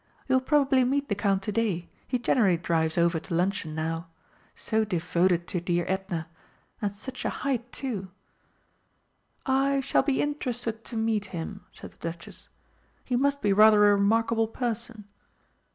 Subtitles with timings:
[0.27, 4.07] You will probably meet the Count to day, he generally drives over to luncheon now
[4.55, 6.27] so devoted to dear Edna!
[6.81, 8.09] And such a height, too!"
[9.45, 12.49] "I shall be interested to meet him," said the Duchess.
[13.03, 15.07] "He must be rather a remarkable person."